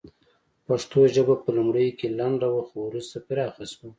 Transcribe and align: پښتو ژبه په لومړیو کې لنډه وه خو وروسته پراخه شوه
پښتو 0.67 0.99
ژبه 1.15 1.35
په 1.43 1.49
لومړیو 1.57 1.97
کې 1.99 2.07
لنډه 2.19 2.47
وه 2.53 2.63
خو 2.67 2.77
وروسته 2.87 3.15
پراخه 3.27 3.63
شوه 3.71 3.89